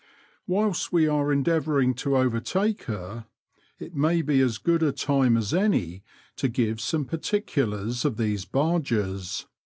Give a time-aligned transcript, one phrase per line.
[0.47, 3.27] Whilst we are endeavouring to overtake her,
[3.77, 6.03] it may be as good a time as any
[6.37, 9.45] to give some particulars of these barges.